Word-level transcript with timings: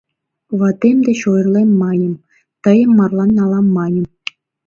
Ватем 0.59 0.97
деч 1.07 1.19
ойырлем, 1.31 1.69
маньым, 1.81 2.15
тыйым 2.63 2.91
марлан 2.97 3.31
налам, 3.39 3.67
маньым. 3.77 4.05